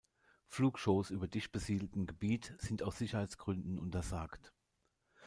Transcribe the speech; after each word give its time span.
Flugshows 0.47 1.11
über 1.11 1.27
dicht 1.27 1.51
besiedeltem 1.51 2.07
Gebiet 2.07 2.55
sind 2.57 2.81
aus 2.81 2.97
Sicherheitsgründen 2.97 3.77
untersagt. 3.77 4.51